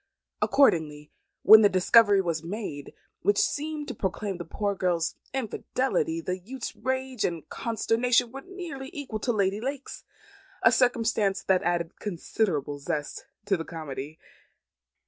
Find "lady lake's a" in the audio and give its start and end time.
9.31-10.71